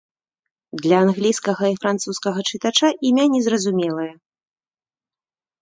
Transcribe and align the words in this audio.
Для 0.85 0.97
англійскага 1.07 1.63
і 1.75 1.77
французскага 1.83 2.39
чытача 2.53 2.89
імя 3.11 3.25
незразумелае. 3.35 4.11